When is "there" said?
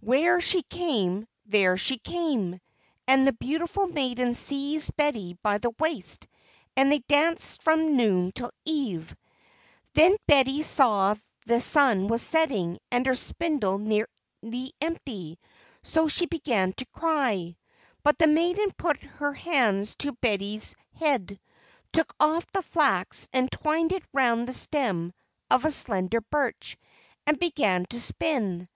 1.46-1.78